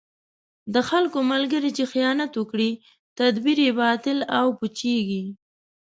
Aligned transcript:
د 0.73 0.75
چا 0.89 0.99
ملګری 1.31 1.71
چې 1.77 1.83
خیانت 1.91 2.31
وکړي، 2.35 2.71
تدبیر 3.19 3.57
یې 3.65 3.71
باطل 3.81 4.17
او 4.37 4.47
پوچېـږي. 4.57 5.23